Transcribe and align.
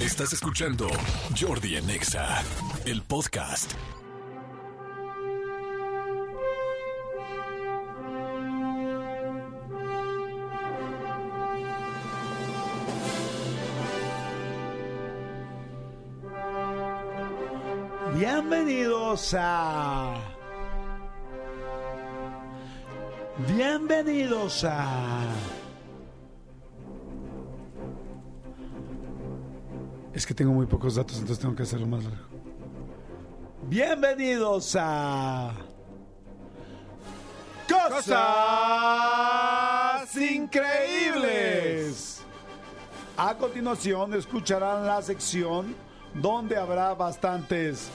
Estás 0.00 0.32
escuchando 0.32 0.88
Jordi 1.38 1.76
en 1.76 1.90
Exa, 1.90 2.42
el 2.86 3.02
podcast. 3.02 3.74
Bienvenidos 18.16 19.34
a. 19.38 20.14
Bienvenidos 23.46 24.64
a. 24.64 25.59
Es 30.12 30.26
que 30.26 30.34
tengo 30.34 30.52
muy 30.52 30.66
pocos 30.66 30.96
datos, 30.96 31.18
entonces 31.18 31.38
tengo 31.38 31.54
que 31.54 31.62
hacerlo 31.62 31.86
más 31.86 32.02
largo. 32.04 32.26
Bienvenidos 33.68 34.76
a. 34.78 35.52
Cosas 37.68 38.16
increíbles. 40.16 42.22
A 43.16 43.34
continuación 43.36 44.14
escucharán 44.14 44.84
la 44.86 45.00
sección 45.02 45.76
donde 46.14 46.56
habrá 46.56 46.94
bastantes 46.94 47.88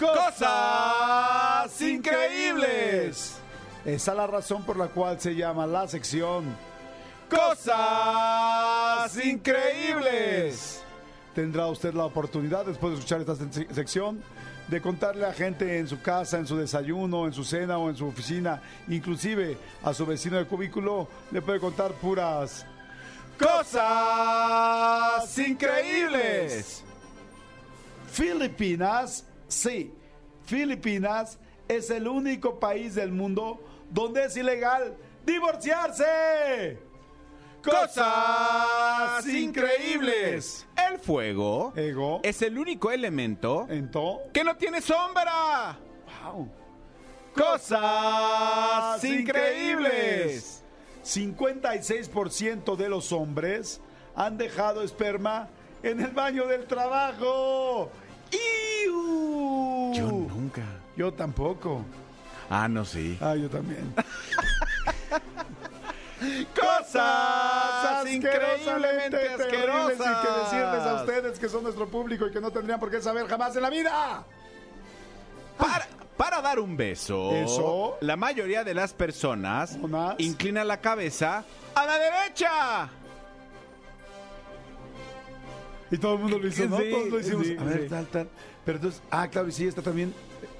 cosas 0.00 1.80
increíbles. 1.80 3.38
Esa 3.84 4.10
es 4.10 4.16
la 4.16 4.26
razón 4.26 4.64
por 4.64 4.76
la 4.76 4.88
cual 4.88 5.20
se 5.20 5.36
llama 5.36 5.64
la 5.66 5.86
sección 5.86 6.56
Cosas 7.28 9.24
increíbles. 9.24 10.83
Tendrá 11.34 11.66
usted 11.66 11.94
la 11.94 12.04
oportunidad 12.04 12.64
después 12.64 12.92
de 12.92 12.98
escuchar 12.98 13.20
esta 13.20 13.34
se- 13.36 13.74
sección 13.74 14.22
de 14.68 14.80
contarle 14.80 15.26
a 15.26 15.32
gente 15.32 15.78
en 15.78 15.88
su 15.88 16.00
casa, 16.00 16.38
en 16.38 16.46
su 16.46 16.56
desayuno, 16.56 17.26
en 17.26 17.32
su 17.32 17.44
cena 17.44 17.76
o 17.78 17.90
en 17.90 17.96
su 17.96 18.06
oficina, 18.06 18.62
inclusive 18.88 19.58
a 19.82 19.92
su 19.92 20.06
vecino 20.06 20.38
de 20.38 20.46
cubículo, 20.46 21.08
le 21.32 21.42
puede 21.42 21.58
contar 21.60 21.92
puras 21.92 22.64
cosas 23.38 25.38
increíbles. 25.38 26.82
Filipinas, 28.10 29.26
sí, 29.48 29.92
Filipinas 30.46 31.38
es 31.66 31.90
el 31.90 32.06
único 32.06 32.60
país 32.60 32.94
del 32.94 33.10
mundo 33.12 33.60
donde 33.90 34.26
es 34.26 34.36
ilegal 34.36 34.94
divorciarse. 35.26 36.78
Cosas 37.62 39.26
increíbles. 39.26 40.66
El 40.94 41.00
fuego 41.00 41.72
Ego. 41.74 42.20
es 42.22 42.40
el 42.42 42.56
único 42.56 42.92
elemento 42.92 43.66
que 44.32 44.44
no 44.44 44.56
tiene 44.56 44.80
sombra. 44.80 45.76
wow. 46.22 46.48
Cosas 47.34 49.02
increíbles. 49.02 50.62
56% 51.04 52.76
de 52.76 52.88
los 52.88 53.10
hombres 53.10 53.80
han 54.14 54.38
dejado 54.38 54.82
esperma 54.82 55.48
en 55.82 56.00
el 56.00 56.12
baño 56.12 56.46
del 56.46 56.64
trabajo. 56.66 57.90
¡Iu! 58.86 59.92
Yo 59.94 60.06
nunca. 60.06 60.62
Yo 60.96 61.12
tampoco. 61.12 61.84
Ah, 62.48 62.68
no, 62.68 62.84
sí. 62.84 63.18
Ah, 63.20 63.34
yo 63.34 63.50
también. 63.50 63.92
Cosas 66.54 67.63
increíblemente 68.08 68.14
increíblemente 68.16 69.16
terribles 69.36 69.96
y 69.96 70.02
que 70.02 70.02
asquerosas. 70.04 70.50
decirles 70.50 70.82
a 70.86 70.94
ustedes 71.02 71.38
que 71.38 71.48
son 71.48 71.62
nuestro 71.62 71.88
público 71.88 72.26
y 72.26 72.32
que 72.32 72.40
no 72.40 72.50
tendrían 72.50 72.80
por 72.80 72.90
qué 72.90 73.00
saber 73.00 73.26
jamás 73.28 73.54
en 73.56 73.62
la 73.62 73.70
vida. 73.70 74.24
Para, 75.58 75.86
para 76.16 76.40
dar 76.42 76.58
un 76.58 76.76
beso, 76.76 77.30
Eso. 77.32 77.96
la 78.00 78.16
mayoría 78.16 78.64
de 78.64 78.74
las 78.74 78.92
personas 78.92 79.76
Unas. 79.80 80.14
inclina 80.18 80.64
la 80.64 80.80
cabeza 80.80 81.44
a 81.74 81.86
la 81.86 81.98
derecha. 81.98 82.88
Y 85.90 85.98
todo 85.98 86.14
el 86.14 86.20
mundo 86.20 86.38
lo 86.38 86.48
hizo, 86.48 86.64
¿no? 86.66 86.78
Sí, 86.78 86.90
Todos 86.90 87.08
lo 87.08 87.20
hicimos. 87.20 87.46
sí, 87.46 87.56
a 87.58 87.62
ver, 87.64 87.82
sí. 87.82 87.88
tal, 87.88 88.06
tal. 88.06 88.28
Pero 88.64 88.76
entonces, 88.78 89.02
ah, 89.10 89.28
claro, 89.28 89.48
y 89.48 89.52
sí, 89.52 89.66
está 89.66 89.82
también. 89.82 90.12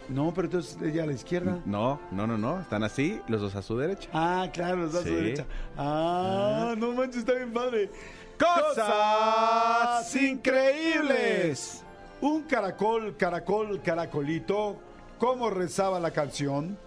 No, 0.09 0.33
pero 0.35 0.47
entonces 0.47 0.77
ella 0.83 1.05
a 1.05 1.07
la 1.07 1.13
izquierda. 1.13 1.61
No, 1.65 2.01
no, 2.11 2.27
no, 2.27 2.37
no. 2.37 2.61
Están 2.61 2.85
así, 2.85 3.21
los 3.29 3.41
dos 3.41 3.55
a 3.55 3.63
su 3.63 3.77
derecha. 3.79 4.09
Ah, 4.13 4.49
claro, 4.53 4.77
los 4.77 4.93
dos 4.93 5.05
a 5.05 5.09
su 5.09 5.15
derecha. 5.15 5.47
Ah, 5.77 6.75
no 6.77 6.93
manches, 6.93 7.19
está 7.19 7.33
bien 7.35 7.53
padre. 7.53 7.91
Cosas 8.39 10.15
increíbles. 10.17 11.83
Un 12.21 12.43
caracol, 12.43 13.17
caracol, 13.17 13.81
caracolito, 13.83 14.77
como 15.19 15.51
rezaba 15.51 16.01
la 16.01 16.11
canción, 16.11 16.79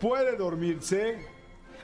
puede 0.00 0.36
dormirse 0.36 1.26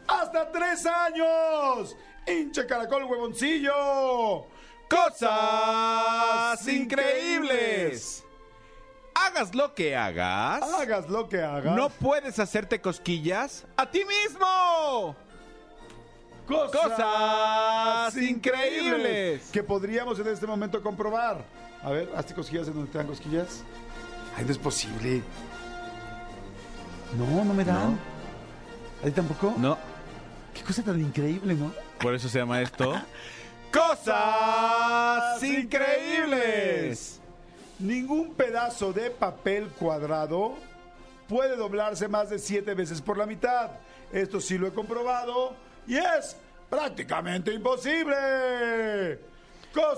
hasta 0.07 0.51
tres 0.51 0.87
años. 0.87 1.97
¡Hinche 2.27 2.67
caracol, 2.67 3.05
huevoncillo! 3.05 4.47
Cosas 4.89 6.67
increíbles. 6.69 8.25
Hagas 9.15 9.55
lo 9.55 9.75
que 9.75 9.97
hagas. 9.97 10.63
Hagas 10.63 11.09
lo 11.09 11.29
que 11.29 11.41
hagas. 11.43 11.77
No 11.77 11.89
puedes 11.89 12.39
hacerte 12.39 12.81
cosquillas 12.81 13.67
a 13.77 13.91
ti 13.91 14.03
mismo. 14.05 15.17
Cosas 16.47 18.17
increíbles. 18.17 19.51
Que 19.53 19.63
podríamos 19.63 20.19
en 20.19 20.29
este 20.29 20.47
momento 20.47 20.83
comprobar. 20.83 21.45
A 21.83 21.91
ver, 21.91 22.11
hazte 22.17 22.35
cosquillas 22.35 22.67
en 22.69 22.75
donde 22.75 22.91
te 22.91 22.99
dan 22.99 23.07
cosquillas. 23.07 23.63
Ay, 24.37 24.45
no 24.45 24.51
es 24.53 24.59
posible. 24.59 25.23
No, 27.17 27.45
no 27.45 27.55
me 27.55 27.65
dan. 27.65 27.99
¿A 29.03 29.05
ti 29.07 29.13
tampoco? 29.13 29.55
No, 29.57 29.79
Qué 30.55 30.63
cosa 30.63 30.83
tan 30.83 31.01
increíble, 31.01 31.55
¿no? 31.55 31.73
por 32.01 32.15
eso 32.15 32.29
se 32.29 32.39
llama 32.39 32.61
esto. 32.61 32.95
Cosas 33.73 35.43
increíbles. 35.43 37.20
Ningún 37.81 38.35
pedazo 38.35 38.93
de 38.93 39.11
papel 39.11 39.69
cuadrado 39.79 40.55
puede 41.29 41.57
doblarse 41.57 42.09
más 42.09 42.29
de 42.31 42.39
siete 42.39 42.75
veces 42.75 43.01
por 43.01 43.17
la 43.17 43.27
mitad. 43.27 43.71
Esto 44.13 44.41
sí 44.41 44.59
lo 44.59 44.67
he 44.67 44.73
comprobado 44.73 45.55
y 45.87 45.97
es 45.97 46.37
prácticamente 46.69 47.53
imposible. 47.55 49.19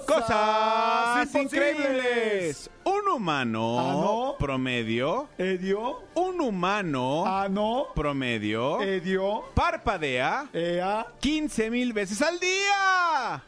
Cosas, 0.06 1.34
increíbles. 1.34 2.68
Un 2.84 3.08
humano 3.08 3.78
Ah, 3.80 3.92
¿no? 3.94 4.36
promedio. 4.38 5.28
Edio, 5.38 6.02
Un 6.14 6.40
humano 6.42 7.24
ano, 7.26 7.86
promedio. 7.94 8.82
edio, 8.82 9.44
Parpadea 9.54 10.48
ea, 10.52 11.06
15 11.20 11.70
mil 11.70 11.92
veces 11.94 12.20
al 12.20 12.38
día. 12.38 13.42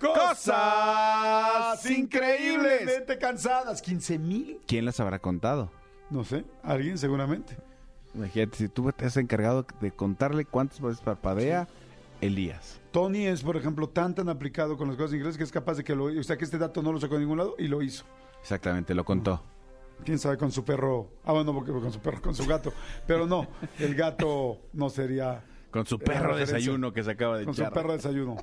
Cosas 0.00 1.84
increíblemente 1.90 3.18
cansadas. 3.18 3.82
¿15 3.84 4.18
mil? 4.18 4.60
¿Quién 4.66 4.84
las 4.84 5.00
habrá 5.00 5.18
contado? 5.18 5.70
No 6.10 6.24
sé, 6.24 6.44
alguien 6.62 6.98
seguramente. 6.98 7.56
Imagínate, 8.14 8.56
si 8.58 8.68
tú 8.68 8.90
te 8.92 9.06
has 9.06 9.16
encargado 9.16 9.66
de 9.80 9.90
contarle 9.90 10.44
cuántas 10.44 10.80
veces 10.80 11.00
parpadea 11.00 11.66
Elías. 12.20 12.80
Tony 12.92 13.26
es, 13.26 13.42
por 13.42 13.56
ejemplo, 13.56 13.88
tan 13.88 14.14
tan 14.14 14.28
aplicado 14.28 14.76
con 14.76 14.86
las 14.88 14.96
cosas 14.96 15.14
ingleses 15.14 15.36
que 15.36 15.42
es 15.44 15.50
capaz 15.50 15.74
de 15.74 15.84
que 15.84 15.96
lo, 15.96 16.04
o 16.04 16.22
sea, 16.22 16.36
que 16.36 16.44
este 16.44 16.58
dato 16.58 16.80
no 16.82 16.92
lo 16.92 17.00
sacó 17.00 17.14
de 17.14 17.20
ningún 17.20 17.38
lado 17.38 17.56
y 17.58 17.66
lo 17.66 17.82
hizo. 17.82 18.04
Exactamente, 18.40 18.94
lo 18.94 19.04
contó. 19.04 19.42
Quién 20.04 20.18
sabe 20.18 20.36
con 20.36 20.52
su 20.52 20.64
perro. 20.64 21.08
Ah, 21.24 21.32
bueno, 21.32 21.52
porque 21.54 21.72
con 21.72 21.92
su 21.92 21.98
perro, 22.00 22.20
con 22.22 22.34
su 22.34 22.46
gato. 22.46 22.72
Pero 23.06 23.26
no, 23.26 23.46
el 23.78 23.94
gato 23.94 24.58
no 24.72 24.90
sería 24.90 25.42
Con 25.70 25.86
su 25.86 25.98
perro 25.98 26.28
referencia. 26.28 26.54
desayuno 26.56 26.92
que 26.92 27.02
se 27.02 27.10
acaba 27.12 27.38
de 27.38 27.44
con 27.44 27.54
su 27.54 27.64
perro 27.64 27.90
de 27.90 27.96
desayuno. 27.96 28.36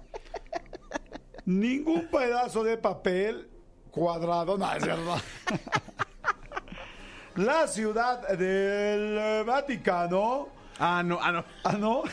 Ningún 1.45 2.07
pedazo 2.07 2.63
de 2.63 2.77
papel 2.77 3.49
cuadrado, 3.91 4.57
no 4.57 4.71
es 4.73 4.85
verdad. 4.85 5.21
La 7.35 7.65
ciudad 7.67 8.27
del 8.29 9.43
Vaticano, 9.45 10.49
Ah, 10.79 11.01
no, 11.05 11.19
ah, 11.21 11.31
no. 11.31 11.45
ah, 11.63 11.73
no, 11.73 12.03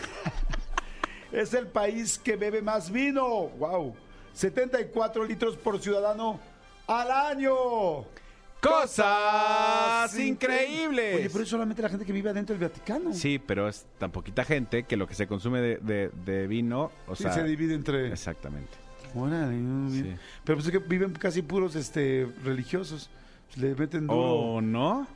es 1.32 1.54
el 1.54 1.66
país 1.68 2.18
que 2.18 2.36
bebe 2.36 2.60
más 2.62 2.90
vino. 2.90 3.26
Wow, 3.26 3.96
74 4.34 5.24
litros 5.24 5.56
por 5.56 5.80
ciudadano 5.80 6.38
al 6.86 7.10
año. 7.10 7.54
Cosas 8.60 10.16
increíbles. 10.18 11.16
Oye, 11.16 11.30
pero 11.30 11.44
es 11.44 11.48
solamente 11.50 11.80
la 11.82 11.88
gente 11.88 12.04
que 12.04 12.12
vive 12.12 12.30
adentro 12.30 12.56
del 12.56 12.68
Vaticano. 12.68 13.12
Sí, 13.14 13.38
pero 13.38 13.68
es 13.68 13.86
tan 13.98 14.10
poquita 14.10 14.44
gente 14.44 14.82
que 14.84 14.96
lo 14.96 15.06
que 15.06 15.14
se 15.14 15.26
consume 15.26 15.60
de, 15.60 15.76
de- 15.78 16.10
de 16.24 16.46
vino, 16.46 16.90
o 17.06 17.16
Sí, 17.16 17.22
sea... 17.24 17.32
se 17.32 17.44
divide 17.44 17.74
entre. 17.74 18.08
Exactamente. 18.12 18.76
Órale. 19.14 19.56
Sí. 19.90 20.14
Pero 20.44 20.56
pues 20.58 20.66
es 20.66 20.72
que 20.72 20.78
viven 20.78 21.12
casi 21.12 21.42
puros 21.42 21.74
este 21.76 22.28
religiosos. 22.44 23.10
Pues, 23.46 23.58
le 23.58 23.74
meten 23.74 24.06
duro. 24.06 24.18
¿O 24.20 24.60
no? 24.60 25.06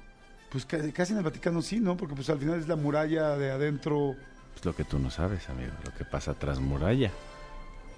Pues 0.50 0.64
ca- 0.66 0.78
casi 0.92 1.12
en 1.12 1.18
el 1.18 1.24
Vaticano 1.24 1.62
sí, 1.62 1.80
¿no? 1.80 1.96
Porque 1.96 2.14
pues 2.14 2.28
al 2.30 2.38
final 2.38 2.58
es 2.58 2.68
la 2.68 2.76
muralla 2.76 3.36
de 3.36 3.50
adentro. 3.50 4.14
Pues 4.52 4.64
lo 4.64 4.74
que 4.74 4.84
tú 4.84 4.98
no 4.98 5.10
sabes, 5.10 5.48
amigo, 5.48 5.72
lo 5.84 5.94
que 5.94 6.04
pasa 6.04 6.34
tras 6.34 6.60
muralla. 6.60 7.10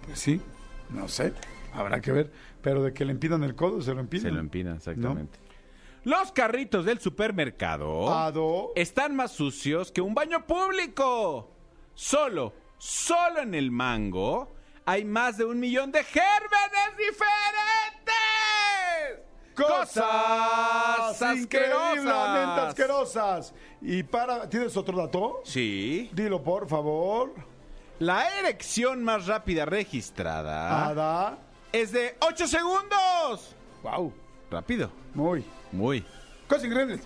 Pues 0.07 0.19
sí, 0.19 0.41
no 0.91 1.09
sé. 1.09 1.33
habrá 1.73 2.01
que 2.01 2.13
ver. 2.13 2.33
Pero 2.63 2.83
de 2.83 2.93
que 2.95 3.05
le 3.05 3.13
empinan 3.13 3.43
el 3.45 3.55
codo, 3.55 3.83
se 3.83 3.93
lo 3.93 4.01
empinan. 4.01 4.23
Se 4.27 4.31
lo 4.33 4.41
empinan, 4.41 4.77
exactamente. 4.77 5.39
Los 6.05 6.33
carritos 6.33 6.85
del 6.85 7.01
supermercado 7.01 8.13
Ado. 8.13 8.73
están 8.77 9.17
más 9.17 9.33
sucios 9.33 9.91
que 9.91 10.01
un 10.01 10.15
baño 10.15 10.47
público. 10.47 11.51
Solo, 11.95 12.53
solo 12.79 13.41
en 13.41 13.55
el 13.55 13.71
mango 13.71 14.55
hay 14.87 15.05
más 15.05 15.37
de 15.39 15.45
un 15.45 15.59
millón 15.61 15.91
de 15.93 16.03
gérmenes 16.05 16.97
diferentes. 16.97 18.15
Cosas 19.55 21.23
asquerosas. 21.23 22.69
asquerosas. 22.69 23.55
Y 23.81 24.03
para, 24.03 24.49
¿tienes 24.49 24.77
otro 24.77 24.97
dato? 24.99 25.43
Sí. 25.45 26.11
Dilo, 26.13 26.43
por 26.43 26.69
favor. 26.69 27.33
La 28.01 28.29
erección 28.41 29.05
más 29.05 29.27
rápida 29.27 29.65
registrada 29.65 30.89
Ada. 30.89 31.39
es 31.73 31.93
de 31.93 32.17
8 32.21 32.49
segundos. 32.49 33.55
Wow. 33.83 34.13
Rápido. 34.51 34.91
Muy. 35.15 35.45
Muy. 35.71 36.05
Cosas 36.49 36.65
increíbles. 36.65 37.01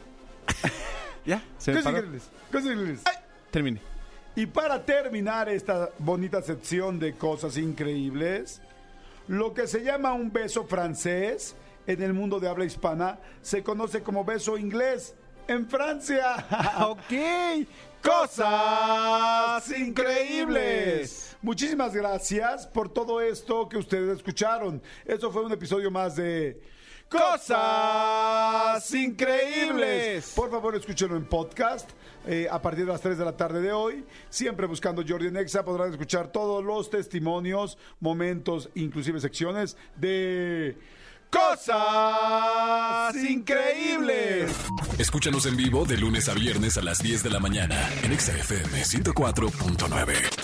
Ya, 1.26 1.42
se 1.58 1.74
Cosas 1.74 1.92
increíbles. 1.92 2.30
Cosas 2.50 2.64
increíbles. 2.70 3.02
Termine. 3.50 3.82
Y 4.38 4.46
para 4.46 4.84
terminar 4.84 5.48
esta 5.48 5.90
bonita 5.98 6.40
sección 6.40 7.00
de 7.00 7.14
cosas 7.14 7.56
increíbles, 7.56 8.60
lo 9.26 9.52
que 9.52 9.66
se 9.66 9.82
llama 9.82 10.12
un 10.12 10.32
beso 10.32 10.62
francés 10.62 11.56
en 11.88 12.00
el 12.04 12.12
mundo 12.12 12.38
de 12.38 12.48
habla 12.48 12.64
hispana 12.64 13.18
se 13.42 13.64
conoce 13.64 14.00
como 14.00 14.24
beso 14.24 14.56
inglés 14.56 15.16
en 15.48 15.68
Francia. 15.68 16.36
ok. 16.86 17.66
Cosas 18.00 19.76
increíbles. 19.76 21.36
Muchísimas 21.42 21.92
gracias 21.92 22.64
por 22.68 22.88
todo 22.92 23.20
esto 23.20 23.68
que 23.68 23.78
ustedes 23.78 24.18
escucharon. 24.18 24.80
Eso 25.04 25.32
fue 25.32 25.44
un 25.44 25.50
episodio 25.50 25.90
más 25.90 26.14
de 26.14 26.60
Cosas 27.08 28.94
increíbles. 28.94 30.32
Por 30.36 30.50
favor, 30.50 30.76
escúchenlo 30.76 31.16
en 31.16 31.24
podcast 31.24 31.88
eh, 32.26 32.46
a 32.50 32.60
partir 32.60 32.84
de 32.84 32.92
las 32.92 33.00
3 33.00 33.16
de 33.16 33.24
la 33.24 33.36
tarde 33.36 33.60
de 33.60 33.72
hoy. 33.72 34.04
Siempre 34.28 34.66
buscando 34.66 35.02
Jordi 35.06 35.30
Nexa 35.30 35.64
podrán 35.64 35.90
escuchar 35.90 36.30
todos 36.30 36.62
los 36.62 36.90
testimonios, 36.90 37.78
momentos, 38.00 38.68
inclusive 38.74 39.20
secciones 39.20 39.76
de 39.96 40.76
Cosas 41.30 43.14
increíbles. 43.16 44.50
Escúchanos 44.98 45.44
en 45.44 45.56
vivo 45.56 45.84
de 45.84 45.98
lunes 45.98 46.28
a 46.28 46.34
viernes 46.34 46.78
a 46.78 46.82
las 46.82 47.02
10 47.02 47.22
de 47.22 47.30
la 47.30 47.38
mañana 47.38 47.76
en 48.02 48.12
Exa 48.12 48.32
FM 48.32 48.82
104.9. 48.82 50.37